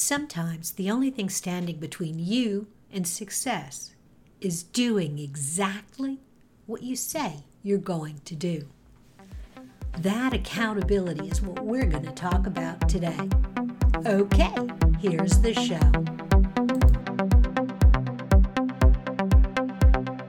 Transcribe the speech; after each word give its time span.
Sometimes 0.00 0.70
the 0.70 0.92
only 0.92 1.10
thing 1.10 1.28
standing 1.28 1.78
between 1.78 2.20
you 2.20 2.68
and 2.92 3.04
success 3.04 3.96
is 4.40 4.62
doing 4.62 5.18
exactly 5.18 6.20
what 6.66 6.84
you 6.84 6.94
say 6.94 7.42
you're 7.64 7.78
going 7.78 8.20
to 8.24 8.36
do. 8.36 8.68
That 9.98 10.34
accountability 10.34 11.26
is 11.26 11.42
what 11.42 11.64
we're 11.64 11.86
going 11.86 12.04
to 12.04 12.12
talk 12.12 12.46
about 12.46 12.88
today. 12.88 13.28
Okay, 14.06 14.54
here's 15.00 15.40
the 15.40 15.52
show. 15.54 15.80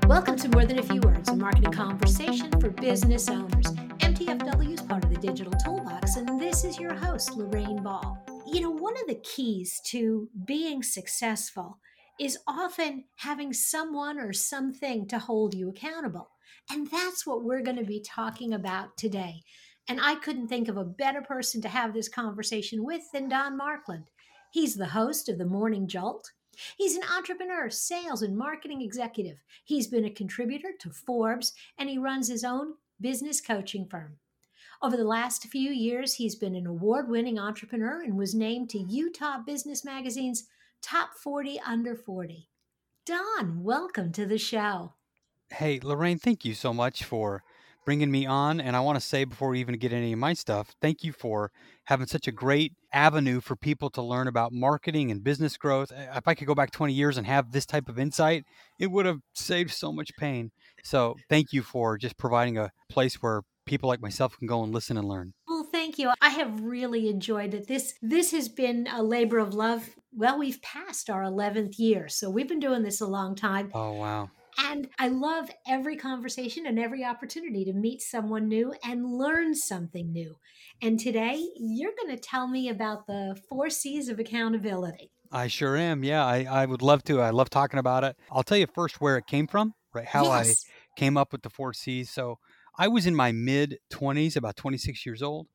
Welcome 0.07 0.37
to 0.37 0.49
More 0.49 0.65
Than 0.65 0.79
a 0.79 0.83
Few 0.83 1.01
Words, 1.01 1.29
a 1.29 1.35
marketing 1.35 1.73
conversation 1.73 2.51
for 2.59 2.71
business 2.71 3.29
owners. 3.29 3.67
MTFW 3.99 4.73
is 4.73 4.81
part 4.81 5.03
of 5.03 5.11
the 5.11 5.19
Digital 5.19 5.53
Toolbox, 5.63 6.15
and 6.15 6.41
this 6.41 6.63
is 6.63 6.79
your 6.79 6.95
host, 6.95 7.37
Lorraine 7.37 7.83
Ball 7.83 8.19
you 8.51 8.61
know, 8.61 8.71
one 8.71 8.99
of 8.99 9.07
the 9.07 9.21
keys 9.23 9.79
to 9.87 10.29
being 10.45 10.83
successful 10.83 11.79
is 12.19 12.37
often 12.47 13.05
having 13.17 13.53
someone 13.53 14.19
or 14.19 14.33
something 14.33 15.07
to 15.07 15.19
hold 15.19 15.53
you 15.53 15.69
accountable. 15.69 16.29
And 16.69 16.89
that's 16.89 17.25
what 17.25 17.43
we're 17.43 17.61
going 17.61 17.77
to 17.77 17.85
be 17.85 18.01
talking 18.01 18.53
about 18.53 18.97
today. 18.97 19.41
And 19.87 19.99
I 20.01 20.15
couldn't 20.15 20.49
think 20.49 20.67
of 20.67 20.77
a 20.77 20.83
better 20.83 21.21
person 21.21 21.61
to 21.61 21.69
have 21.69 21.93
this 21.93 22.09
conversation 22.09 22.83
with 22.83 23.03
than 23.13 23.29
Don 23.29 23.57
Markland. 23.57 24.09
He's 24.51 24.75
the 24.75 24.87
host 24.87 25.29
of 25.29 25.37
the 25.37 25.45
Morning 25.45 25.87
Jolt. 25.87 26.31
He's 26.77 26.95
an 26.95 27.03
entrepreneur, 27.15 27.69
sales, 27.69 28.21
and 28.21 28.37
marketing 28.37 28.81
executive. 28.81 29.37
He's 29.63 29.87
been 29.87 30.05
a 30.05 30.09
contributor 30.09 30.73
to 30.81 30.89
Forbes, 30.89 31.53
and 31.77 31.89
he 31.89 31.97
runs 31.97 32.27
his 32.27 32.43
own 32.43 32.73
business 32.99 33.39
coaching 33.39 33.87
firm. 33.89 34.17
Over 34.81 34.95
the 34.95 35.03
last 35.03 35.45
few 35.47 35.71
years, 35.71 36.13
he's 36.13 36.35
been 36.35 36.55
an 36.55 36.65
award 36.65 37.09
winning 37.09 37.37
entrepreneur 37.37 38.01
and 38.01 38.17
was 38.17 38.33
named 38.33 38.69
to 38.69 38.79
Utah 38.79 39.39
Business 39.45 39.83
Magazine's 39.83 40.45
Top 40.81 41.15
40 41.15 41.59
Under 41.65 41.97
40. 41.97 42.47
Don, 43.05 43.61
welcome 43.61 44.13
to 44.13 44.25
the 44.25 44.37
show. 44.37 44.93
Hey, 45.49 45.81
Lorraine, 45.83 46.17
thank 46.17 46.45
you 46.45 46.53
so 46.53 46.73
much 46.73 47.03
for 47.03 47.43
bringing 47.83 48.09
me 48.09 48.25
on. 48.25 48.61
And 48.61 48.73
I 48.73 48.79
want 48.79 48.97
to 48.97 49.05
say 49.05 49.25
before 49.25 49.49
we 49.49 49.59
even 49.59 49.77
get 49.77 49.91
any 49.91 50.13
of 50.13 50.19
my 50.19 50.31
stuff, 50.31 50.73
thank 50.79 51.03
you 51.03 51.11
for 51.11 51.51
having 51.83 52.07
such 52.07 52.29
a 52.29 52.31
great 52.31 52.71
avenue 52.93 53.41
for 53.41 53.57
people 53.57 53.89
to 53.89 54.01
learn 54.01 54.29
about 54.29 54.53
marketing 54.53 55.11
and 55.11 55.21
business 55.21 55.57
growth. 55.57 55.91
If 55.91 56.25
I 56.25 56.35
could 56.35 56.47
go 56.47 56.55
back 56.55 56.71
20 56.71 56.93
years 56.93 57.17
and 57.17 57.27
have 57.27 57.51
this 57.51 57.65
type 57.65 57.89
of 57.89 57.99
insight, 57.99 58.45
it 58.79 58.91
would 58.91 59.05
have 59.05 59.19
saved 59.33 59.71
so 59.71 59.91
much 59.91 60.11
pain. 60.17 60.51
So 60.85 61.17
thank 61.27 61.51
you 61.51 61.63
for 61.63 61.97
just 61.97 62.17
providing 62.17 62.57
a 62.57 62.71
place 62.87 63.15
where 63.15 63.41
people 63.69 63.87
like 63.87 64.01
myself 64.01 64.37
can 64.37 64.47
go 64.47 64.63
and 64.63 64.73
listen 64.73 64.97
and 64.97 65.07
learn. 65.07 65.31
Well, 65.47 65.67
thank 65.71 65.99
you. 65.99 66.11
I 66.21 66.29
have 66.29 66.61
really 66.61 67.07
enjoyed 67.07 67.53
it. 67.53 67.67
This 67.67 67.93
this 68.01 68.31
has 68.31 68.49
been 68.49 68.87
a 68.91 69.03
labor 69.03 69.37
of 69.37 69.53
love. 69.53 69.91
Well, 70.11 70.39
we've 70.39 70.61
passed 70.61 71.09
our 71.09 71.21
11th 71.21 71.77
year. 71.77 72.09
So 72.09 72.31
we've 72.31 72.47
been 72.47 72.59
doing 72.59 72.81
this 72.81 72.99
a 72.99 73.05
long 73.05 73.35
time. 73.35 73.69
Oh, 73.75 73.93
wow. 73.93 74.31
And 74.57 74.89
I 74.97 75.07
love 75.09 75.49
every 75.67 75.95
conversation 75.95 76.65
and 76.65 76.79
every 76.79 77.05
opportunity 77.05 77.63
to 77.65 77.73
meet 77.73 78.01
someone 78.01 78.47
new 78.47 78.73
and 78.83 79.05
learn 79.05 79.53
something 79.53 80.11
new. 80.11 80.35
And 80.81 80.99
today, 80.99 81.47
you're 81.55 81.93
going 81.95 82.13
to 82.15 82.21
tell 82.21 82.47
me 82.47 82.69
about 82.69 83.05
the 83.05 83.39
four 83.47 83.69
C's 83.69 84.09
of 84.09 84.19
accountability. 84.19 85.11
I 85.31 85.47
sure 85.47 85.77
am. 85.77 86.03
Yeah, 86.03 86.25
I, 86.25 86.45
I 86.49 86.65
would 86.65 86.81
love 86.81 87.03
to. 87.03 87.21
I 87.21 87.29
love 87.29 87.51
talking 87.51 87.79
about 87.79 88.03
it. 88.03 88.17
I'll 88.31 88.43
tell 88.43 88.57
you 88.57 88.67
first 88.67 88.99
where 88.99 89.17
it 89.17 89.27
came 89.27 89.45
from, 89.45 89.75
right? 89.93 90.07
How 90.07 90.23
yes. 90.23 90.65
I 90.65 90.99
came 90.99 91.17
up 91.17 91.31
with 91.31 91.43
the 91.43 91.51
four 91.51 91.71
C's. 91.73 92.09
So 92.09 92.39
I 92.79 92.87
was 92.87 93.05
in 93.05 93.13
my 93.13 93.33
mid 93.33 93.77
20s, 93.91 94.37
about 94.37 94.55
26 94.55 95.05
years 95.05 95.21
old. 95.21 95.47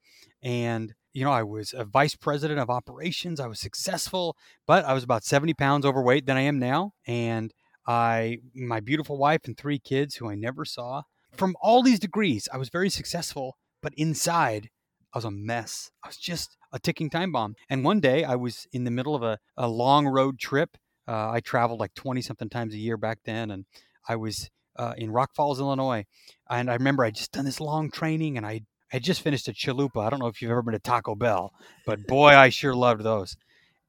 And, 0.42 0.92
you 1.14 1.25
know, 1.25 1.33
I 1.33 1.42
was 1.42 1.72
a 1.72 1.86
vice 1.86 2.14
president 2.14 2.61
of 2.61 2.69
operations. 2.69 3.41
I 3.41 3.47
was 3.47 3.58
successful, 3.58 4.36
but 4.67 4.84
I 4.84 4.92
was 4.92 5.03
about 5.03 5.25
70 5.25 5.55
pounds 5.55 5.86
overweight 5.86 6.27
than 6.27 6.36
I 6.36 6.42
am 6.42 6.58
now. 6.58 6.92
And 7.06 7.50
I, 7.86 8.41
my 8.55 8.80
beautiful 8.80 9.17
wife 9.17 9.41
and 9.47 9.56
three 9.56 9.78
kids 9.78 10.17
who 10.17 10.28
I 10.28 10.34
never 10.34 10.67
saw. 10.67 11.02
From 11.33 11.56
all 11.62 11.83
these 11.83 11.98
degrees, 11.98 12.46
I 12.52 12.58
was 12.58 12.68
very 12.68 12.90
successful, 12.90 13.57
but 13.83 13.95
inside, 13.96 14.68
I 15.14 15.18
was 15.18 15.24
a 15.24 15.30
mess. 15.30 15.90
I 16.05 16.08
was 16.08 16.18
just 16.18 16.58
a 16.73 16.79
ticking 16.79 17.08
time 17.08 17.33
bomb. 17.33 17.55
And 17.70 17.84
one 17.84 18.01
day 18.01 18.24
I 18.24 18.34
was 18.34 18.67
in 18.70 18.84
the 18.84 18.90
middle 18.90 19.14
of 19.14 19.23
a, 19.23 19.39
a 19.57 19.67
long 19.67 20.07
road 20.07 20.39
trip. 20.39 20.77
Uh, 21.08 21.30
I 21.30 21.40
traveled 21.40 21.80
like 21.80 21.95
20 21.95 22.20
something 22.20 22.51
times 22.51 22.74
a 22.74 22.79
year 22.79 22.98
back 22.98 23.20
then. 23.24 23.51
And 23.51 23.64
I 24.07 24.17
was 24.17 24.51
uh, 24.77 24.95
in 24.96 25.11
Rock 25.11 25.35
Falls, 25.35 25.61
Illinois. 25.61 26.05
And 26.51 26.70
I 26.70 26.74
remember 26.74 27.05
I 27.05 27.11
just 27.11 27.33
done 27.33 27.45
this 27.45 27.61
long 27.61 27.90
training 27.90 28.36
and 28.36 28.46
I 28.46 28.62
had 28.89 29.02
just 29.02 29.23
finished 29.23 29.48
a 29.48 29.52
chalupa. 29.52 30.07
I 30.07 30.11
don't 30.11 30.20
know 30.20 30.27
if 30.27 30.40
you've 30.40 30.51
ever 30.51 30.62
been 30.62 30.73
to 30.73 30.79
Taco 30.79 31.14
Bell, 31.14 31.52
but 31.86 32.07
boy, 32.07 32.29
I 32.29 32.48
sure 32.48 32.74
loved 32.74 33.02
those. 33.02 33.36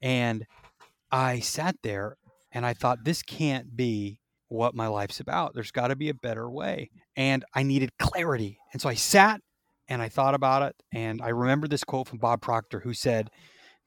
And 0.02 0.46
I 1.12 1.40
sat 1.40 1.76
there 1.84 2.18
and 2.52 2.66
I 2.66 2.74
thought, 2.74 3.04
this 3.04 3.22
can't 3.22 3.76
be 3.76 4.20
what 4.48 4.76
my 4.76 4.88
life's 4.88 5.20
about. 5.20 5.54
There's 5.54 5.72
got 5.72 5.88
to 5.88 5.96
be 5.96 6.10
a 6.10 6.14
better 6.14 6.50
way. 6.50 6.90
And 7.16 7.44
I 7.54 7.64
needed 7.64 7.98
clarity. 7.98 8.58
And 8.74 8.82
so 8.82 8.90
I 8.90 8.94
sat 8.94 9.42
and 9.88 10.02
I 10.02 10.10
thought 10.10 10.34
about 10.34 10.64
it. 10.64 10.76
And 10.94 11.22
I 11.22 11.30
remember 11.30 11.68
this 11.68 11.84
quote 11.84 12.08
from 12.08 12.20
Bob 12.20 12.42
Proctor 12.42 12.80
who 12.80 12.94
said 12.94 13.30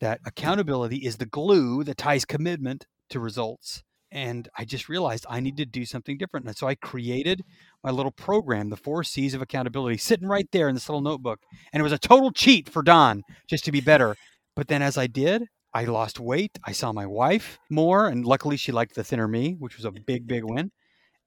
that 0.01 0.21
accountability 0.25 0.99
is 0.99 1.17
the 1.17 1.27
glue 1.27 1.85
that 1.85 1.97
ties 1.97 2.25
commitment 2.25 2.87
to 3.11 3.21
results 3.21 3.83
and 4.11 4.49
I 4.57 4.65
just 4.65 4.89
realized 4.89 5.27
I 5.29 5.41
need 5.41 5.57
to 5.59 5.67
do 5.67 5.85
something 5.85 6.17
different. 6.17 6.47
And 6.47 6.57
so 6.57 6.67
I 6.67 6.75
created 6.75 7.45
my 7.85 7.91
little 7.91 8.13
program, 8.13 8.71
the 8.71 8.77
four 8.77 9.05
C's 9.05 9.35
of 9.35 9.43
accountability, 9.43 9.99
sitting 9.99 10.29
right 10.29 10.49
there 10.53 10.69
in 10.69 10.75
this 10.75 10.89
little 10.89 11.01
notebook. 11.01 11.41
And 11.73 11.81
it 11.81 11.85
was 11.85 11.93
a 11.93 11.99
total 11.99 12.33
cheat 12.33 12.69
for 12.69 12.83
Don 12.83 13.23
just 13.47 13.65
to 13.67 13.73
be 13.73 13.81
better. 13.81 14.17
But 14.57 14.69
then 14.69 14.83
as 14.83 14.97
I 14.97 15.07
did, 15.07 15.45
I 15.75 15.85
lost 15.85 16.19
weight. 16.19 16.59
I 16.65 16.73
saw 16.73 16.93
my 16.93 17.07
wife 17.07 17.59
more. 17.71 18.09
And 18.09 18.25
luckily, 18.25 18.57
she 18.57 18.73
liked 18.73 18.95
the 18.95 19.05
thinner 19.05 19.29
me, 19.29 19.57
which 19.59 19.77
was 19.77 19.85
a 19.85 19.93
big, 19.93 20.27
big 20.27 20.45
win. 20.45 20.71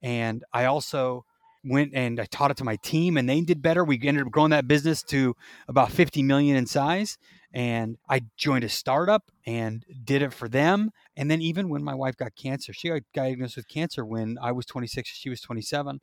And 0.02 0.42
I 0.52 0.64
also 0.64 1.24
went 1.64 1.92
and 1.94 2.20
I 2.20 2.24
taught 2.26 2.50
it 2.50 2.56
to 2.58 2.64
my 2.64 2.76
team 2.76 3.16
and 3.16 3.28
they 3.28 3.40
did 3.40 3.62
better. 3.62 3.84
We 3.84 4.00
ended 4.02 4.26
up 4.26 4.32
growing 4.32 4.50
that 4.50 4.68
business 4.68 5.02
to 5.04 5.34
about 5.68 5.90
50 5.90 6.22
million 6.22 6.56
in 6.56 6.66
size 6.66 7.18
and 7.52 7.98
I 8.08 8.22
joined 8.36 8.64
a 8.64 8.68
startup 8.68 9.30
and 9.46 9.84
did 10.04 10.22
it 10.22 10.32
for 10.32 10.48
them. 10.48 10.90
And 11.16 11.30
then 11.30 11.42
even 11.42 11.68
when 11.68 11.84
my 11.84 11.94
wife 11.94 12.16
got 12.16 12.34
cancer, 12.34 12.72
she 12.72 12.88
got 12.88 13.02
diagnosed 13.12 13.56
with 13.56 13.68
cancer 13.68 14.04
when 14.04 14.38
I 14.40 14.52
was 14.52 14.66
26, 14.66 15.08
she 15.10 15.28
was 15.28 15.40
27, 15.40 16.00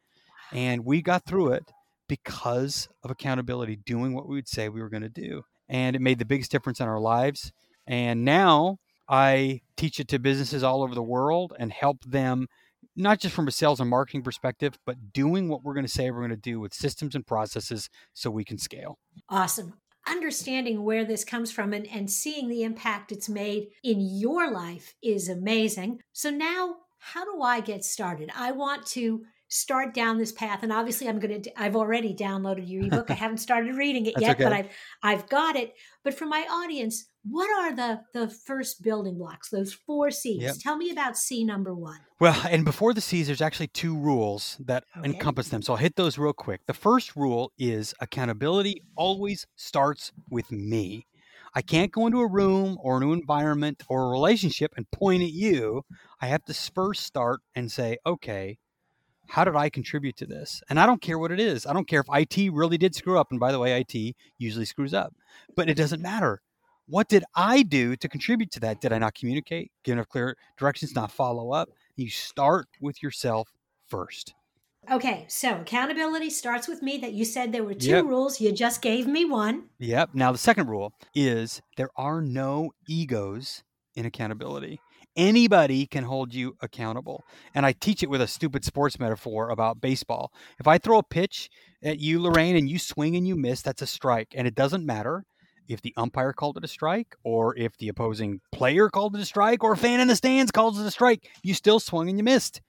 and 0.51 0.85
we 0.85 1.01
got 1.01 1.25
through 1.25 1.53
it 1.53 1.71
because 2.07 2.87
of 3.03 3.11
accountability, 3.11 3.75
doing 3.75 4.13
what 4.13 4.27
we 4.27 4.35
would 4.35 4.47
say 4.47 4.69
we 4.69 4.81
were 4.81 4.89
going 4.89 5.03
to 5.03 5.09
do, 5.09 5.43
and 5.67 5.95
it 5.95 6.01
made 6.01 6.19
the 6.19 6.25
biggest 6.25 6.51
difference 6.51 6.79
in 6.79 6.87
our 6.87 6.99
lives. 6.99 7.51
And 7.87 8.23
now 8.23 8.77
I 9.07 9.61
teach 9.75 9.99
it 9.99 10.07
to 10.09 10.19
businesses 10.19 10.63
all 10.63 10.83
over 10.83 10.93
the 10.93 11.01
world 11.01 11.53
and 11.57 11.71
help 11.71 12.03
them 12.03 12.47
not 12.95 13.19
just 13.19 13.35
from 13.35 13.47
a 13.47 13.51
sales 13.51 13.79
and 13.79 13.89
marketing 13.89 14.23
perspective, 14.23 14.77
but 14.85 15.13
doing 15.13 15.47
what 15.47 15.63
we're 15.63 15.73
going 15.73 15.85
to 15.85 15.91
say 15.91 16.11
we're 16.11 16.19
going 16.19 16.29
to 16.29 16.35
do 16.35 16.59
with 16.59 16.73
systems 16.73 17.15
and 17.15 17.25
processes 17.25 17.89
so 18.13 18.29
we 18.29 18.43
can 18.43 18.57
scale. 18.57 18.99
Awesome 19.29 19.73
understanding 20.07 20.83
where 20.83 21.05
this 21.05 21.23
comes 21.23 21.51
from 21.51 21.73
and, 21.73 21.87
and 21.87 22.09
seeing 22.09 22.49
the 22.49 22.63
impact 22.63 23.11
it's 23.11 23.29
made 23.29 23.67
in 23.83 23.99
your 24.01 24.51
life 24.51 24.95
is 25.01 25.29
amazing. 25.29 26.01
So 26.13 26.29
now, 26.29 26.75
how 26.97 27.23
do 27.23 27.41
I 27.41 27.61
get 27.61 27.83
started? 27.83 28.29
I 28.35 28.51
want 28.51 28.85
to 28.87 29.23
start 29.49 29.95
down 29.95 30.17
this 30.17 30.31
path 30.31 30.61
and 30.61 30.71
obviously 30.71 31.09
i'm 31.09 31.19
going 31.19 31.41
to 31.41 31.61
i've 31.61 31.75
already 31.75 32.13
downloaded 32.13 32.69
your 32.69 32.83
ebook 32.83 33.09
i 33.09 33.13
haven't 33.25 33.39
started 33.39 33.75
reading 33.75 34.05
it 34.05 34.13
yet 34.19 34.35
okay. 34.35 34.43
but 34.43 34.53
i've 34.53 34.67
i've 35.03 35.27
got 35.27 35.55
it 35.55 35.73
but 36.03 36.13
for 36.13 36.25
my 36.25 36.45
audience 36.49 37.05
what 37.23 37.49
are 37.59 37.75
the 37.75 37.99
the 38.13 38.29
first 38.29 38.83
building 38.83 39.17
blocks 39.17 39.49
those 39.49 39.73
four 39.73 40.11
c's 40.11 40.41
yep. 40.41 40.55
tell 40.61 40.77
me 40.77 40.91
about 40.91 41.17
c 41.17 41.43
number 41.43 41.73
one 41.73 41.99
well 42.19 42.39
and 42.49 42.63
before 42.63 42.93
the 42.93 43.01
c's 43.01 43.25
there's 43.25 43.41
actually 43.41 43.67
two 43.67 43.97
rules 43.97 44.55
that 44.59 44.83
okay. 44.95 45.09
encompass 45.09 45.49
them 45.49 45.63
so 45.63 45.73
i'll 45.73 45.77
hit 45.77 45.95
those 45.95 46.17
real 46.17 46.31
quick 46.31 46.61
the 46.67 46.73
first 46.73 47.15
rule 47.15 47.51
is 47.57 47.93
accountability 47.99 48.83
always 48.95 49.47
starts 49.55 50.11
with 50.29 50.51
me 50.51 51.05
I 51.55 51.63
can't 51.63 51.91
go 51.91 52.05
into 52.05 52.19
a 52.19 52.27
room 52.27 52.77
or 52.81 52.97
a 52.97 52.99
new 52.99 53.11
environment 53.11 53.81
or 53.89 54.03
a 54.05 54.09
relationship 54.11 54.71
and 54.77 54.89
point 54.91 55.23
at 55.23 55.31
you. 55.31 55.83
I 56.21 56.27
have 56.27 56.45
to 56.45 56.53
first 56.53 57.05
start 57.05 57.41
and 57.55 57.71
say, 57.71 57.97
okay, 58.05 58.59
how 59.29 59.43
did 59.43 59.55
I 59.55 59.69
contribute 59.69 60.17
to 60.17 60.25
this? 60.25 60.61
And 60.69 60.79
I 60.79 60.87
don't 60.87 61.01
care 61.01 61.19
what 61.19 61.31
it 61.31 61.39
is. 61.39 61.67
I 61.67 61.73
don't 61.73 61.87
care 61.87 62.01
if 62.01 62.07
IT 62.11 62.51
really 62.51 62.79
did 62.79 62.95
screw 62.95 63.19
up. 63.19 63.27
And 63.29 63.39
by 63.39 63.51
the 63.51 63.59
way, 63.59 63.79
IT 63.79 64.15
usually 64.39 64.65
screws 64.65 64.93
up, 64.93 65.13
but 65.55 65.69
it 65.69 65.75
doesn't 65.75 66.01
matter. 66.01 66.41
What 66.87 67.07
did 67.07 67.23
I 67.35 67.61
do 67.61 67.95
to 67.95 68.09
contribute 68.09 68.49
to 68.53 68.59
that? 68.61 68.81
Did 68.81 68.91
I 68.91 68.97
not 68.97 69.13
communicate, 69.13 69.71
give 69.83 69.93
enough 69.93 70.09
clear 70.09 70.35
directions, 70.57 70.95
not 70.95 71.11
follow 71.11 71.51
up? 71.51 71.69
You 71.95 72.09
start 72.09 72.67
with 72.81 73.03
yourself 73.03 73.53
first. 73.87 74.33
Okay, 74.91 75.25
so 75.27 75.59
accountability 75.61 76.31
starts 76.31 76.67
with 76.67 76.81
me. 76.81 76.97
That 76.97 77.13
you 77.13 77.23
said 77.23 77.51
there 77.51 77.63
were 77.63 77.75
two 77.75 77.89
yep. 77.89 78.05
rules. 78.05 78.41
You 78.41 78.51
just 78.51 78.81
gave 78.81 79.05
me 79.05 79.25
one. 79.25 79.65
Yep. 79.77 80.11
Now, 80.15 80.31
the 80.31 80.39
second 80.39 80.67
rule 80.67 80.93
is 81.13 81.61
there 81.77 81.91
are 81.95 82.21
no 82.21 82.71
egos 82.87 83.63
in 83.95 84.07
accountability 84.07 84.79
anybody 85.15 85.85
can 85.85 86.03
hold 86.03 86.33
you 86.33 86.55
accountable. 86.61 87.23
And 87.53 87.65
I 87.65 87.73
teach 87.73 88.03
it 88.03 88.09
with 88.09 88.21
a 88.21 88.27
stupid 88.27 88.63
sports 88.63 88.99
metaphor 88.99 89.49
about 89.49 89.81
baseball. 89.81 90.31
If 90.59 90.67
I 90.67 90.77
throw 90.77 90.99
a 90.99 91.03
pitch 91.03 91.49
at 91.83 91.99
you, 91.99 92.21
Lorraine, 92.21 92.55
and 92.55 92.69
you 92.69 92.79
swing 92.79 93.15
and 93.15 93.27
you 93.27 93.35
miss, 93.35 93.61
that's 93.61 93.81
a 93.81 93.87
strike. 93.87 94.33
And 94.35 94.47
it 94.47 94.55
doesn't 94.55 94.85
matter 94.85 95.25
if 95.67 95.81
the 95.81 95.93
umpire 95.97 96.33
called 96.33 96.57
it 96.57 96.63
a 96.63 96.67
strike 96.67 97.15
or 97.23 97.55
if 97.55 97.77
the 97.77 97.89
opposing 97.89 98.41
player 98.51 98.89
called 98.89 99.15
it 99.15 99.21
a 99.21 99.25
strike 99.25 99.63
or 99.63 99.73
a 99.73 99.77
fan 99.77 99.99
in 99.99 100.07
the 100.07 100.15
stands 100.15 100.51
calls 100.51 100.79
it 100.79 100.85
a 100.85 100.91
strike. 100.91 101.29
You 101.43 101.53
still 101.53 101.79
swung 101.79 102.09
and 102.09 102.17
you 102.17 102.23
missed. 102.23 102.61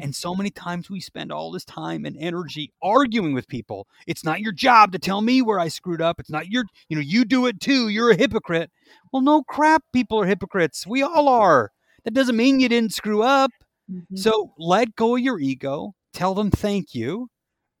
And 0.00 0.14
so 0.14 0.34
many 0.34 0.50
times 0.50 0.90
we 0.90 1.00
spend 1.00 1.32
all 1.32 1.50
this 1.50 1.64
time 1.64 2.04
and 2.04 2.16
energy 2.18 2.72
arguing 2.82 3.32
with 3.32 3.48
people. 3.48 3.86
It's 4.06 4.24
not 4.24 4.40
your 4.40 4.52
job 4.52 4.92
to 4.92 4.98
tell 4.98 5.22
me 5.22 5.40
where 5.40 5.58
I 5.58 5.68
screwed 5.68 6.02
up. 6.02 6.20
It's 6.20 6.30
not 6.30 6.50
your, 6.50 6.64
you 6.88 6.96
know, 6.96 7.02
you 7.02 7.24
do 7.24 7.46
it 7.46 7.58
too. 7.58 7.88
You're 7.88 8.10
a 8.10 8.16
hypocrite. 8.16 8.70
Well, 9.12 9.22
no 9.22 9.42
crap. 9.42 9.82
People 9.92 10.20
are 10.20 10.26
hypocrites. 10.26 10.86
We 10.86 11.02
all 11.02 11.28
are. 11.28 11.70
That 12.08 12.14
doesn't 12.14 12.38
mean 12.38 12.58
you 12.58 12.70
didn't 12.70 12.94
screw 12.94 13.22
up. 13.22 13.50
Mm-hmm. 13.92 14.16
So 14.16 14.54
let 14.56 14.96
go 14.96 15.16
of 15.16 15.20
your 15.20 15.38
ego. 15.38 15.92
Tell 16.14 16.32
them 16.32 16.50
thank 16.50 16.94
you. 16.94 17.28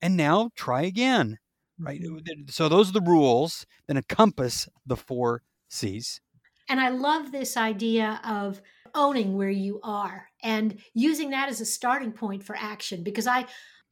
And 0.02 0.18
now 0.18 0.50
try 0.54 0.82
again. 0.82 1.38
Right. 1.78 2.02
Mm-hmm. 2.02 2.50
So 2.50 2.68
those 2.68 2.90
are 2.90 2.92
the 2.92 3.00
rules 3.00 3.64
that 3.86 3.96
encompass 3.96 4.68
the 4.84 4.98
four 4.98 5.44
C's. 5.70 6.20
And 6.68 6.78
I 6.78 6.90
love 6.90 7.32
this 7.32 7.56
idea 7.56 8.20
of 8.22 8.60
owning 8.94 9.34
where 9.34 9.48
you 9.48 9.80
are 9.82 10.26
and 10.42 10.78
using 10.92 11.30
that 11.30 11.48
as 11.48 11.62
a 11.62 11.64
starting 11.64 12.12
point 12.12 12.42
for 12.42 12.54
action 12.54 13.02
because 13.02 13.26
I 13.26 13.46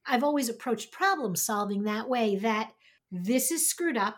I've 0.06 0.22
always 0.22 0.50
approached 0.50 0.92
problem 0.92 1.34
solving 1.34 1.84
that 1.84 2.10
way 2.10 2.36
that 2.36 2.72
this 3.10 3.50
is 3.50 3.70
screwed 3.70 3.96
up. 3.96 4.16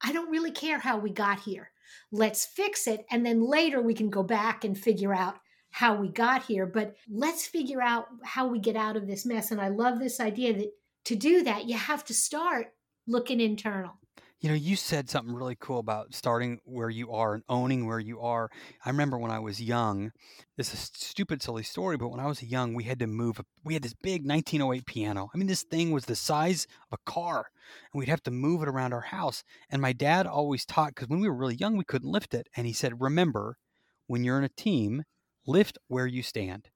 I 0.00 0.12
don't 0.12 0.30
really 0.30 0.52
care 0.52 0.78
how 0.78 0.98
we 0.98 1.10
got 1.10 1.40
here. 1.40 1.72
Let's 2.12 2.46
fix 2.46 2.86
it 2.86 3.04
and 3.10 3.26
then 3.26 3.40
later 3.40 3.82
we 3.82 3.94
can 3.94 4.10
go 4.10 4.22
back 4.22 4.62
and 4.62 4.78
figure 4.78 5.12
out 5.12 5.40
how 5.76 5.94
we 5.94 6.08
got 6.08 6.42
here, 6.42 6.64
but 6.64 6.96
let's 7.06 7.46
figure 7.46 7.82
out 7.82 8.06
how 8.24 8.46
we 8.46 8.58
get 8.58 8.76
out 8.76 8.96
of 8.96 9.06
this 9.06 9.26
mess 9.26 9.50
and 9.50 9.60
I 9.60 9.68
love 9.68 9.98
this 9.98 10.20
idea 10.20 10.54
that 10.54 10.72
to 11.04 11.14
do 11.14 11.42
that 11.42 11.66
you 11.66 11.76
have 11.76 12.02
to 12.06 12.14
start 12.14 12.68
looking 13.06 13.42
internal. 13.42 13.92
You 14.40 14.48
know, 14.48 14.54
you 14.54 14.74
said 14.74 15.10
something 15.10 15.34
really 15.34 15.58
cool 15.60 15.78
about 15.78 16.14
starting 16.14 16.60
where 16.64 16.88
you 16.88 17.12
are 17.12 17.34
and 17.34 17.42
owning 17.50 17.86
where 17.86 18.00
you 18.00 18.20
are. 18.20 18.48
I 18.86 18.88
remember 18.88 19.18
when 19.18 19.30
I 19.30 19.38
was 19.38 19.60
young, 19.60 20.12
this 20.56 20.72
is 20.72 20.90
a 20.94 20.98
stupid, 20.98 21.42
silly 21.42 21.62
story, 21.62 21.98
but 21.98 22.08
when 22.08 22.20
I 22.20 22.26
was 22.26 22.42
young, 22.42 22.72
we 22.72 22.84
had 22.84 23.00
to 23.00 23.06
move. 23.06 23.38
We 23.62 23.74
had 23.74 23.82
this 23.82 23.94
big 24.02 24.26
1908 24.26 24.86
piano. 24.86 25.28
I 25.34 25.36
mean, 25.36 25.46
this 25.46 25.62
thing 25.62 25.90
was 25.90 26.06
the 26.06 26.16
size 26.16 26.66
of 26.90 26.98
a 26.98 27.10
car, 27.10 27.48
and 27.92 27.98
we'd 27.98 28.08
have 28.08 28.22
to 28.22 28.30
move 28.30 28.62
it 28.62 28.68
around 28.68 28.94
our 28.94 29.02
house. 29.02 29.44
And 29.68 29.82
my 29.82 29.92
dad 29.92 30.26
always 30.26 30.64
taught, 30.64 30.94
because 30.94 31.08
when 31.08 31.20
we 31.20 31.28
were 31.28 31.36
really 31.36 31.56
young, 31.56 31.76
we 31.76 31.84
couldn't 31.84 32.10
lift 32.10 32.32
it. 32.32 32.48
And 32.56 32.66
he 32.66 32.72
said, 32.72 33.02
Remember, 33.02 33.58
when 34.06 34.24
you're 34.24 34.38
in 34.38 34.44
a 34.44 34.48
team, 34.48 35.04
lift 35.46 35.78
where 35.88 36.06
you 36.06 36.22
stand. 36.22 36.68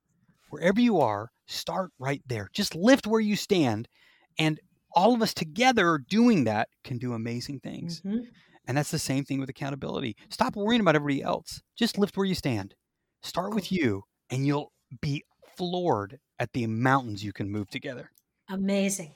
Wherever 0.50 0.80
you 0.80 1.00
are, 1.00 1.30
start 1.46 1.90
right 1.98 2.22
there. 2.26 2.48
Just 2.52 2.74
lift 2.74 3.06
where 3.06 3.20
you 3.20 3.36
stand. 3.36 3.88
And 4.38 4.60
all 4.94 5.14
of 5.14 5.22
us 5.22 5.34
together 5.34 5.98
doing 6.08 6.44
that 6.44 6.68
can 6.84 6.98
do 6.98 7.12
amazing 7.12 7.60
things. 7.60 8.00
Mm-hmm. 8.00 8.24
And 8.66 8.76
that's 8.76 8.90
the 8.90 8.98
same 8.98 9.24
thing 9.24 9.40
with 9.40 9.48
accountability. 9.48 10.16
Stop 10.28 10.56
worrying 10.56 10.80
about 10.80 10.96
everybody 10.96 11.22
else. 11.22 11.60
Just 11.76 11.98
lift 11.98 12.16
where 12.16 12.26
you 12.26 12.34
stand. 12.34 12.74
Start 13.22 13.54
with 13.54 13.70
you, 13.72 14.02
and 14.30 14.46
you'll 14.46 14.72
be 15.00 15.24
floored 15.56 16.18
at 16.38 16.52
the 16.52 16.66
mountains 16.66 17.22
you 17.24 17.32
can 17.32 17.50
move 17.50 17.68
together. 17.70 18.10
Amazing. 18.48 19.12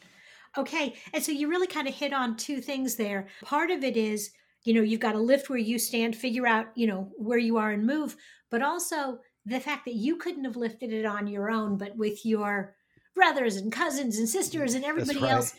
Okay. 0.57 0.95
And 1.13 1.23
so 1.23 1.33
you 1.33 1.49
really 1.49 1.67
kind 1.67 1.89
of 1.89 1.95
hit 1.95 2.13
on 2.13 2.37
two 2.37 2.61
things 2.61 2.97
there. 2.97 3.29
Part 3.43 3.71
of 3.71 3.83
it 3.83 3.97
is, 3.97 4.31
you 4.65 4.75
know, 4.75 4.83
you've 4.83 5.01
got 5.01 5.13
to 5.13 5.21
lift 5.21 5.49
where 5.49 5.59
you 5.59 5.79
stand, 5.79 6.17
figure 6.17 6.47
out, 6.47 6.67
you 6.75 6.87
know, 6.87 7.11
where 7.17 7.39
you 7.39 7.57
are 7.57 7.71
and 7.71 7.87
move, 7.87 8.17
but 8.51 8.63
also 8.63 9.19
the 9.47 9.61
fact 9.61 9.85
that 9.85 9.95
you 9.95 10.17
couldn't 10.17 10.45
have 10.45 10.57
lifted 10.57 10.93
it 10.93 11.05
on 11.05 11.27
your 11.27 11.51
own, 11.51 11.77
but 11.77 11.97
with 11.97 12.25
your 12.25 12.75
brothers 13.15 13.57
and 13.57 13.71
cousins 13.71 14.19
and 14.19 14.29
sisters 14.29 14.75
and 14.75 14.85
everybody 14.85 15.21
right. 15.21 15.33
else 15.33 15.55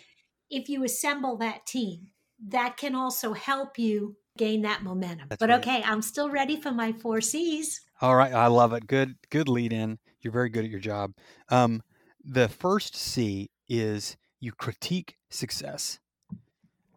if 0.50 0.70
you 0.70 0.84
assemble 0.84 1.38
that 1.38 1.66
team, 1.66 2.08
that 2.48 2.78
can 2.78 2.96
also 2.96 3.34
help 3.34 3.80
you 3.80 4.16
gain 4.38 4.62
that 4.64 4.84
momentum. 4.84 5.28
That's 5.30 5.40
but 5.40 5.50
right. 5.50 5.60
okay, 5.60 5.84
I'm 5.84 6.02
still 6.02 6.30
ready 6.30 6.60
for 6.60 6.72
my 6.72 6.92
four 6.92 7.22
C's. 7.22 7.82
All 8.02 8.16
right, 8.16 8.34
I 8.34 8.48
love 8.48 8.74
it. 8.74 8.88
Good, 8.88 9.16
good 9.30 9.48
lead 9.48 9.72
in. 9.74 9.98
You're 10.22 10.34
very 10.34 10.50
good 10.50 10.66
at 10.66 10.72
your 10.72 10.80
job. 10.80 11.14
Um, 11.50 11.82
the 12.24 12.50
first 12.50 12.96
C 12.96 13.50
is 13.70 14.18
you 14.40 14.52
critique 14.52 15.18
success, 15.30 16.00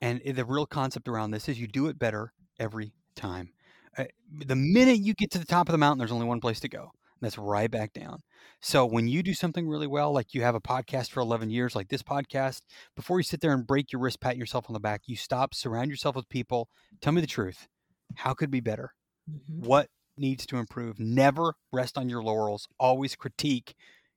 and 0.01 0.21
the 0.25 0.45
real 0.45 0.67
concept 0.67 1.09
around 1.09 1.31
this 1.31 1.49
is 1.49 1.61
you 1.61 1.67
do 1.67 1.87
it 1.87 1.99
better 1.99 2.33
every 2.59 2.93
time. 3.15 3.51
Uh, 3.99 4.05
the 4.45 4.57
minute 4.57 5.01
you 5.01 5.13
get 5.15 5.31
to 5.33 5.39
the 5.39 5.45
top 5.45 5.69
of 5.69 5.73
the 5.73 5.79
mountain, 5.79 5.99
there's 5.99 6.13
only 6.13 6.27
one 6.27 6.41
place 6.41 6.61
to 6.61 6.69
go. 6.69 6.93
That's 7.21 7.37
right 7.37 7.71
back 7.71 7.93
down. 7.93 8.21
So 8.61 8.87
when 8.87 9.09
you 9.09 9.23
do 9.23 9.35
something 9.35 9.69
really 9.69 9.89
well, 9.89 10.13
like 10.13 10.35
you 10.35 10.43
have 10.43 10.55
a 10.55 10.61
podcast 10.61 11.11
for 11.11 11.21
11 11.21 11.51
years, 11.51 11.75
like 11.75 11.89
this 11.89 12.03
podcast, 12.03 12.61
before 12.95 13.19
you 13.19 13.25
sit 13.25 13.41
there 13.41 13.53
and 13.53 13.67
break 13.67 13.93
your 13.93 14.01
wrist, 14.01 14.21
pat 14.21 14.37
yourself 14.37 14.67
on 14.69 14.75
the 14.75 14.81
back, 14.81 15.03
you 15.07 15.17
stop, 15.17 15.53
surround 15.53 15.91
yourself 15.91 16.15
with 16.15 16.29
people. 16.29 16.69
Tell 17.01 17.13
me 17.13 17.21
the 17.21 17.27
truth. 17.27 17.67
How 18.15 18.35
could 18.35 18.51
be 18.51 18.61
better? 18.61 18.95
Mm-hmm. 19.29 19.67
What 19.67 19.89
needs 20.17 20.47
to 20.47 20.57
improve? 20.59 21.01
Never 21.01 21.55
rest 21.73 21.99
on 21.99 22.09
your 22.09 22.23
laurels. 22.23 22.69
Always 22.79 23.17
critique 23.17 23.75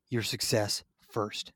your 0.10 0.24
success 0.24 0.84
first. 1.10 1.54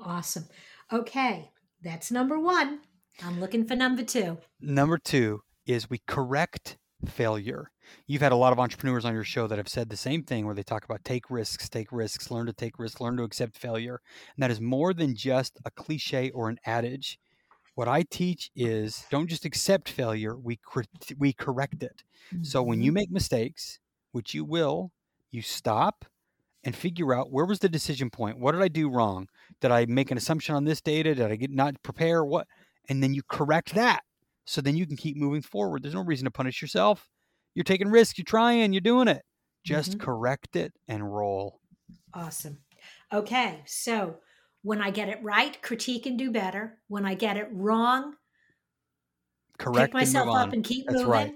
Awesome. 0.00 0.46
Okay. 0.92 1.52
That's 1.82 2.10
number 2.10 2.38
one. 2.38 2.80
I'm 3.24 3.40
looking 3.40 3.66
for 3.66 3.76
number 3.76 4.02
two. 4.02 4.38
Number 4.60 4.98
two 4.98 5.42
is 5.66 5.90
we 5.90 6.00
correct 6.06 6.76
failure. 7.06 7.70
You've 8.06 8.22
had 8.22 8.32
a 8.32 8.36
lot 8.36 8.52
of 8.52 8.58
entrepreneurs 8.58 9.04
on 9.04 9.14
your 9.14 9.24
show 9.24 9.46
that 9.46 9.58
have 9.58 9.68
said 9.68 9.88
the 9.88 9.96
same 9.96 10.22
thing 10.22 10.46
where 10.46 10.54
they 10.54 10.62
talk 10.62 10.84
about 10.84 11.04
take 11.04 11.30
risks, 11.30 11.68
take 11.68 11.90
risks, 11.90 12.30
learn 12.30 12.46
to 12.46 12.52
take 12.52 12.78
risks, 12.78 13.00
learn 13.00 13.16
to 13.16 13.22
accept 13.22 13.56
failure. 13.56 14.00
And 14.36 14.42
that 14.42 14.50
is 14.50 14.60
more 14.60 14.92
than 14.92 15.14
just 15.14 15.58
a 15.64 15.70
cliche 15.70 16.30
or 16.30 16.48
an 16.48 16.58
adage. 16.64 17.18
What 17.74 17.88
I 17.88 18.02
teach 18.02 18.50
is 18.54 19.04
don't 19.10 19.28
just 19.28 19.44
accept 19.44 19.88
failure, 19.88 20.36
we 20.36 20.58
we 21.18 21.32
correct 21.32 21.82
it. 21.82 22.02
So 22.42 22.62
when 22.62 22.80
you 22.80 22.90
mm-hmm. 22.90 22.94
make 22.94 23.10
mistakes, 23.10 23.78
which 24.12 24.34
you 24.34 24.44
will, 24.44 24.92
you 25.30 25.42
stop 25.42 26.04
and 26.62 26.76
figure 26.76 27.14
out 27.14 27.32
where 27.32 27.46
was 27.46 27.60
the 27.60 27.68
decision 27.68 28.10
point? 28.10 28.38
What 28.38 28.52
did 28.52 28.60
I 28.60 28.68
do 28.68 28.90
wrong? 28.90 29.28
Did 29.60 29.70
I 29.70 29.86
make 29.86 30.10
an 30.10 30.18
assumption 30.18 30.54
on 30.54 30.64
this 30.64 30.80
data? 30.80 31.14
Did 31.14 31.30
I 31.30 31.36
get 31.36 31.50
not 31.50 31.82
prepare 31.82 32.24
what? 32.24 32.46
And 32.88 33.02
then 33.02 33.14
you 33.14 33.22
correct 33.22 33.74
that 33.74 34.02
so 34.50 34.60
then 34.60 34.76
you 34.76 34.84
can 34.84 34.96
keep 34.96 35.16
moving 35.16 35.42
forward. 35.42 35.82
There's 35.82 35.94
no 35.94 36.04
reason 36.04 36.24
to 36.24 36.30
punish 36.32 36.60
yourself. 36.60 37.08
You're 37.54 37.62
taking 37.62 37.88
risks, 37.88 38.18
you're 38.18 38.24
trying, 38.24 38.72
you're 38.72 38.80
doing 38.80 39.06
it. 39.06 39.22
Just 39.64 39.92
mm-hmm. 39.92 40.00
correct 40.00 40.56
it 40.56 40.72
and 40.88 41.14
roll. 41.14 41.60
Awesome. 42.12 42.58
Okay. 43.12 43.62
So 43.66 44.16
when 44.62 44.82
I 44.82 44.90
get 44.90 45.08
it 45.08 45.22
right, 45.22 45.60
critique 45.62 46.06
and 46.06 46.18
do 46.18 46.32
better. 46.32 46.78
When 46.88 47.06
I 47.06 47.14
get 47.14 47.36
it 47.36 47.48
wrong, 47.52 48.14
correct 49.56 49.92
pick 49.92 49.94
myself 49.94 50.26
and 50.26 50.36
up 50.36 50.52
and 50.52 50.64
keep 50.64 50.86
That's 50.86 50.96
moving. 50.96 51.10
Right. 51.10 51.34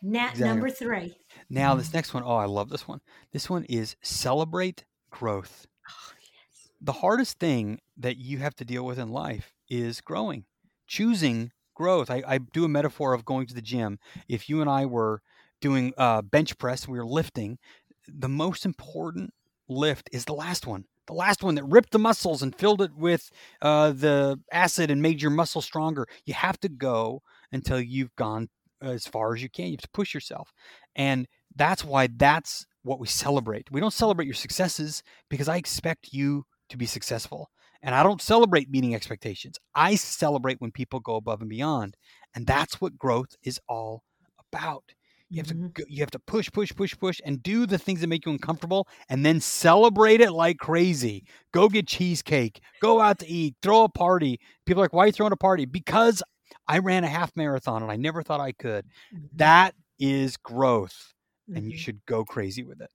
Net 0.00 0.30
exactly. 0.32 0.48
number 0.48 0.70
three. 0.70 1.16
Now, 1.50 1.74
this 1.74 1.92
next 1.92 2.14
one, 2.14 2.22
oh, 2.24 2.36
I 2.36 2.44
love 2.44 2.68
this 2.68 2.86
one. 2.86 3.00
This 3.32 3.50
one 3.50 3.64
is 3.64 3.96
celebrate 4.02 4.84
growth. 5.10 5.66
Oh, 5.90 6.12
yes. 6.20 6.70
The 6.80 6.92
hardest 6.92 7.40
thing 7.40 7.80
that 7.96 8.18
you 8.18 8.38
have 8.38 8.54
to 8.56 8.64
deal 8.64 8.84
with 8.84 9.00
in 9.00 9.08
life 9.08 9.52
is 9.68 10.00
growing, 10.00 10.44
choosing 10.86 11.50
growth. 11.82 12.12
I, 12.12 12.22
I 12.26 12.38
do 12.38 12.64
a 12.64 12.68
metaphor 12.68 13.12
of 13.12 13.24
going 13.24 13.48
to 13.48 13.54
the 13.54 13.60
gym. 13.60 13.98
If 14.28 14.48
you 14.48 14.60
and 14.60 14.70
I 14.70 14.86
were 14.86 15.20
doing 15.60 15.92
uh, 15.98 16.22
bench 16.22 16.56
press, 16.56 16.86
we 16.86 16.96
were 16.96 17.04
lifting, 17.20 17.58
the 18.06 18.28
most 18.28 18.64
important 18.64 19.34
lift 19.68 20.08
is 20.12 20.24
the 20.24 20.32
last 20.32 20.64
one. 20.64 20.84
The 21.08 21.14
last 21.14 21.42
one 21.42 21.56
that 21.56 21.64
ripped 21.64 21.90
the 21.90 21.98
muscles 21.98 22.40
and 22.40 22.54
filled 22.54 22.82
it 22.82 22.92
with 22.96 23.30
uh, 23.60 23.90
the 23.90 24.38
acid 24.52 24.92
and 24.92 25.02
made 25.02 25.20
your 25.20 25.32
muscle 25.32 25.60
stronger. 25.60 26.06
You 26.24 26.34
have 26.34 26.60
to 26.60 26.68
go 26.68 27.22
until 27.50 27.80
you've 27.80 28.14
gone 28.14 28.48
as 28.80 29.08
far 29.08 29.34
as 29.34 29.42
you 29.42 29.50
can. 29.50 29.66
You 29.66 29.72
have 29.72 29.80
to 29.80 29.88
push 29.92 30.14
yourself. 30.14 30.52
And 30.94 31.26
that's 31.56 31.84
why 31.84 32.06
that's 32.06 32.64
what 32.84 33.00
we 33.00 33.08
celebrate. 33.08 33.72
We 33.72 33.80
don't 33.80 33.92
celebrate 33.92 34.26
your 34.26 34.34
successes 34.34 35.02
because 35.28 35.48
I 35.48 35.56
expect 35.56 36.12
you 36.12 36.44
to 36.68 36.76
be 36.76 36.86
successful. 36.86 37.50
And 37.82 37.94
I 37.94 38.02
don't 38.02 38.22
celebrate 38.22 38.70
meeting 38.70 38.94
expectations. 38.94 39.58
I 39.74 39.96
celebrate 39.96 40.60
when 40.60 40.70
people 40.70 41.00
go 41.00 41.16
above 41.16 41.40
and 41.40 41.50
beyond. 41.50 41.96
And 42.34 42.46
that's 42.46 42.80
what 42.80 42.96
growth 42.96 43.34
is 43.42 43.60
all 43.68 44.04
about. 44.52 44.84
You 45.32 45.38
have 45.38 45.46
mm-hmm. 45.46 45.68
to 45.76 45.86
you 45.88 46.00
have 46.00 46.10
to 46.10 46.18
push, 46.18 46.50
push, 46.52 46.72
push, 46.76 46.94
push, 46.94 47.18
and 47.24 47.42
do 47.42 47.64
the 47.64 47.78
things 47.78 48.02
that 48.02 48.06
make 48.06 48.26
you 48.26 48.32
uncomfortable, 48.32 48.86
and 49.08 49.24
then 49.24 49.40
celebrate 49.40 50.20
it 50.20 50.30
like 50.30 50.58
crazy. 50.58 51.24
Go 51.54 51.70
get 51.70 51.88
cheesecake. 51.88 52.60
Go 52.82 53.00
out 53.00 53.18
to 53.20 53.26
eat. 53.26 53.54
Throw 53.62 53.84
a 53.84 53.88
party. 53.88 54.40
People 54.66 54.82
are 54.82 54.84
like, 54.84 54.92
"Why 54.92 55.04
are 55.04 55.06
you 55.06 55.12
throwing 55.12 55.32
a 55.32 55.36
party?" 55.36 55.64
Because 55.64 56.22
I 56.68 56.80
ran 56.80 57.04
a 57.04 57.08
half 57.08 57.34
marathon 57.34 57.82
and 57.82 57.90
I 57.90 57.96
never 57.96 58.22
thought 58.22 58.40
I 58.40 58.52
could. 58.52 58.84
Mm-hmm. 59.14 59.36
That 59.36 59.74
is 59.98 60.36
growth, 60.36 61.14
mm-hmm. 61.48 61.56
and 61.56 61.64
you 61.64 61.72
mm-hmm. 61.72 61.82
should 61.82 62.04
go 62.04 62.26
crazy 62.26 62.62
with 62.62 62.82
it. 62.82 62.90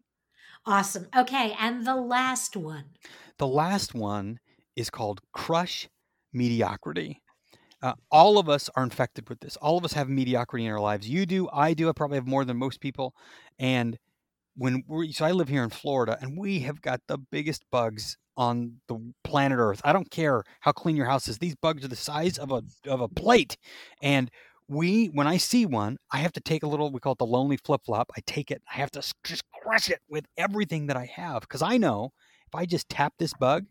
Awesome. 0.63 1.07
Okay, 1.17 1.55
and 1.59 1.87
the 1.87 1.95
last 1.95 2.55
one. 2.55 2.85
The 3.39 3.47
last 3.47 3.95
one 3.95 4.39
is 4.77 4.89
called 4.89 5.19
crush 5.33 5.89
mediocrity. 6.31 7.21
Uh, 7.81 7.93
all 8.11 8.39
of 8.39 8.47
us 8.47 8.69
are 8.75 8.83
infected 8.83 9.27
with 9.29 9.39
this. 9.39 9.57
All 9.57 9.77
of 9.77 9.83
us 9.83 9.93
have 9.93 10.07
mediocrity 10.07 10.65
in 10.65 10.71
our 10.71 10.79
lives. 10.79 11.09
You 11.09 11.25
do, 11.25 11.49
I 11.51 11.73
do. 11.73 11.89
I 11.89 11.91
probably 11.91 12.17
have 12.17 12.27
more 12.27 12.45
than 12.45 12.57
most 12.57 12.79
people. 12.79 13.13
And 13.59 13.97
when 14.55 14.83
we, 14.87 15.11
so 15.11 15.25
I 15.25 15.31
live 15.31 15.49
here 15.49 15.63
in 15.63 15.69
Florida, 15.69 16.17
and 16.21 16.37
we 16.37 16.59
have 16.61 16.81
got 16.81 17.01
the 17.07 17.17
biggest 17.17 17.63
bugs 17.71 18.17
on 18.35 18.77
the 18.87 19.13
planet 19.23 19.59
Earth. 19.59 19.81
I 19.83 19.93
don't 19.93 20.09
care 20.09 20.43
how 20.61 20.71
clean 20.71 20.95
your 20.95 21.05
house 21.05 21.27
is; 21.27 21.37
these 21.37 21.55
bugs 21.55 21.85
are 21.85 21.89
the 21.89 21.95
size 21.95 22.39
of 22.39 22.51
a 22.51 22.63
of 22.87 23.01
a 23.01 23.07
plate, 23.07 23.57
and 24.01 24.31
we 24.67 25.07
when 25.07 25.27
I 25.27 25.37
see 25.37 25.67
one, 25.67 25.97
I 26.11 26.17
have 26.17 26.33
to 26.33 26.41
take 26.41 26.63
a 26.63 26.67
little. 26.67 26.91
We 26.91 26.99
call 26.99 27.13
it 27.13 27.19
the 27.19 27.25
lonely 27.25 27.57
flip 27.57 27.81
flop. 27.85 28.09
I 28.17 28.21
take 28.25 28.49
it. 28.49 28.63
I 28.73 28.77
have 28.77 28.91
to 28.91 29.03
just 29.23 29.43
crush 29.61 29.89
it 29.91 29.99
with 30.09 30.25
everything 30.37 30.87
that 30.87 30.97
I 30.97 31.05
have 31.05 31.41
because 31.41 31.61
I 31.61 31.77
know 31.77 32.11
if 32.47 32.55
I 32.55 32.65
just 32.65 32.89
tap 32.89 33.13
this 33.19 33.33
bug, 33.33 33.65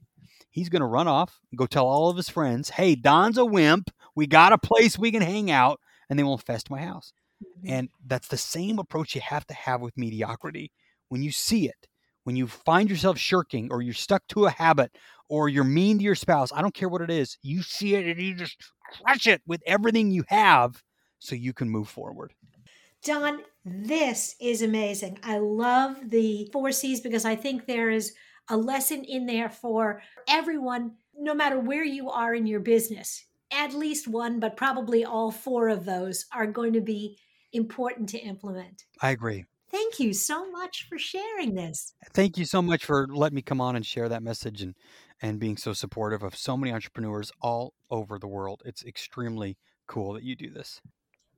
he's 0.57 0.71
going 0.71 0.81
to 0.81 0.87
run 0.87 1.07
off 1.07 1.39
and 1.51 1.59
go 1.59 1.67
tell 1.67 1.87
all 1.87 2.11
of 2.11 2.17
his 2.17 2.31
friends, 2.31 2.71
"Hey, 2.71 2.97
Don's 2.97 3.39
a 3.39 3.45
wimp. 3.45 3.91
We 4.15 4.27
got 4.27 4.53
a 4.53 4.59
place 4.59 4.99
we 4.99 5.13
can 5.13 5.23
hang 5.23 5.51
out," 5.51 5.79
and 6.09 6.19
they 6.19 6.25
won't 6.25 6.43
fest 6.43 6.71
my 6.71 6.81
house. 6.81 7.13
Mm-hmm. 7.45 7.73
And 7.73 7.89
that's 8.07 8.29
the 8.29 8.39
same 8.39 8.79
approach 8.79 9.15
you 9.15 9.21
have 9.21 9.47
to 9.47 9.55
have 9.55 9.83
with 9.83 9.99
mediocrity. 9.99 10.73
When 11.11 11.23
you 11.23 11.31
see 11.31 11.69
it, 11.69 11.87
when 12.25 12.35
you 12.35 12.47
find 12.47 12.91
yourself 12.91 13.19
shirking 13.19 13.69
or 13.71 13.83
you're 13.83 13.95
stuck 13.95 14.27
to 14.29 14.47
a 14.47 14.51
habit 14.51 14.97
or 15.29 15.49
you're 15.49 15.63
mean 15.63 15.99
to 15.99 16.05
your 16.05 16.15
spouse, 16.15 16.51
I 16.53 16.63
don't 16.63 16.75
care 16.75 16.89
what 16.89 17.03
it 17.03 17.11
is, 17.11 17.39
you 17.43 17.63
see 17.63 17.95
it 17.95 18.07
and 18.07 18.21
you 18.21 18.35
just 18.35 18.57
crush 19.03 19.27
it 19.27 19.43
with 19.47 19.63
everything 19.67 20.11
you 20.11 20.25
have 20.29 20.83
so 21.19 21.35
you 21.35 21.53
can 21.53 21.69
move 21.69 21.89
forward. 21.89 22.33
Don, 23.05 23.43
this 23.65 24.35
is 24.41 24.63
amazing. 24.63 25.19
I 25.23 25.39
love 25.39 26.11
the 26.11 26.49
four 26.53 26.73
C's 26.73 27.01
because 27.01 27.25
I 27.25 27.37
think 27.37 27.67
there 27.67 27.91
is 27.91 28.15
a 28.49 28.57
lesson 28.57 29.05
in 29.05 29.27
there 29.27 29.49
for 29.49 30.03
everyone, 30.29 30.93
no 31.19 31.35
matter 31.35 31.59
where 31.59 31.85
you 31.85 32.11
are 32.11 32.35
in 32.35 32.47
your 32.47 32.61
business. 32.61 33.25
At 33.53 33.75
least 33.75 34.09
one, 34.09 34.41
but 34.41 34.57
probably 34.57 35.05
all 35.05 35.31
four 35.31 35.69
of 35.69 35.85
those 35.85 36.27
are 36.33 36.47
going 36.47 36.73
to 36.73 36.81
be 36.81 37.19
important 37.53 38.09
to 38.11 38.19
implement. 38.19 38.85
I 39.01 39.11
agree. 39.11 39.45
Thank 39.71 39.99
you 39.99 40.13
so 40.13 40.51
much 40.51 40.87
for 40.89 40.99
sharing 40.99 41.55
this. 41.55 41.95
Thank 42.13 42.39
you 42.39 42.45
so 42.45 42.63
much 42.63 42.85
for 42.85 43.07
letting 43.09 43.37
me 43.37 43.43
come 43.43 43.61
on 43.61 43.77
and 43.77 43.85
share 43.85 44.09
that 44.09 44.23
message 44.23 44.63
and 44.63 44.75
and 45.23 45.41
being 45.41 45.57
so 45.57 45.73
supportive 45.73 46.23
of 46.23 46.37
so 46.37 46.57
many 46.57 46.73
entrepreneurs 46.73 47.33
all 47.41 47.73
over 47.91 48.19
the 48.19 48.27
world. 48.27 48.63
It's 48.67 48.85
extremely 48.85 49.57
cool 49.87 50.13
that 50.13 50.23
you 50.23 50.37
do 50.37 50.51
this. 50.51 50.81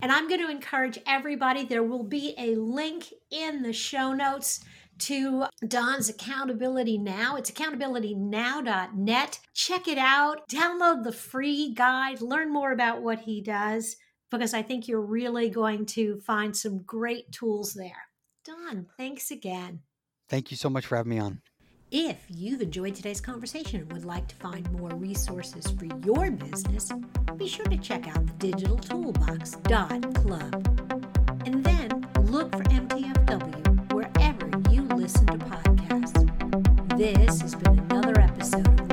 And 0.01 0.13
I'm 0.13 0.29
going 0.29 0.41
to 0.41 0.51
encourage 0.51 0.99
everybody, 1.07 1.65
there 1.65 1.83
will 1.83 2.05
be 2.05 2.35
a 2.39 2.55
link 2.55 3.13
in 3.31 3.63
the 3.63 3.73
show 3.73 4.13
notes 4.13 4.65
to 5.01 5.47
Don's 5.67 6.09
Accountability 6.09 6.97
Now. 6.99 7.35
It's 7.37 7.51
accountabilitynow.net. 7.51 9.41
Check 9.55 9.89
it 9.89 9.99
out, 9.99 10.49
download 10.49 11.03
the 11.05 11.13
free 11.13 11.75
guide, 11.75 12.21
learn 12.21 12.53
more 12.53 12.73
about 12.73 13.03
what 13.03 13.21
he 13.21 13.41
does, 13.41 13.97
because 14.31 14.53
I 14.55 14.63
think 14.63 14.89
you're 14.89 15.01
really 15.01 15.49
going 15.49 15.87
to 15.87 16.21
find 16.21 16.57
some 16.57 16.83
great 16.83 17.33
tools 17.33 17.75
there. 17.75 18.09
Don, 18.45 18.87
thanks 18.97 19.31
again. 19.31 19.81
Thank 20.29 20.51
you 20.51 20.57
so 20.57 20.71
much 20.71 20.87
for 20.87 20.97
having 20.97 21.11
me 21.11 21.19
on. 21.19 21.41
If 21.91 22.19
you've 22.29 22.61
enjoyed 22.61 22.95
today's 22.95 23.21
conversation 23.21 23.81
and 23.81 23.91
would 23.93 24.05
like 24.05 24.29
to 24.29 24.37
find 24.37 24.71
more 24.73 24.91
resources 24.91 25.71
for 25.71 25.87
your 26.05 26.31
business, 26.31 26.93
be 27.37 27.49
sure 27.49 27.65
to 27.65 27.79
check 27.79 28.07
out 28.09 28.39
the 28.39 28.49
digitaltoolbox.club. 28.49 31.45
And 31.47 31.65
then 31.65 31.89
look 32.31 32.55
for 32.55 32.63
MTFW 32.65 33.68
This 36.99 37.43
has 37.43 37.55
been 37.55 37.79
another 37.79 38.21
episode 38.21 38.88